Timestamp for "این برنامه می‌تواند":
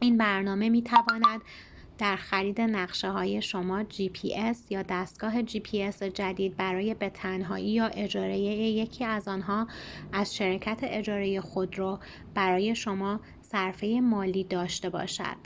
0.00-1.40